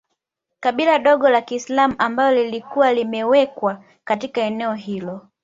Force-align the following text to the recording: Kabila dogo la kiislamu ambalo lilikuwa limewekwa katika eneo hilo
Kabila 0.59 0.99
dogo 0.99 1.29
la 1.29 1.41
kiislamu 1.41 1.95
ambalo 1.97 2.35
lilikuwa 2.37 2.93
limewekwa 2.93 3.83
katika 4.03 4.41
eneo 4.41 4.73
hilo 4.73 5.27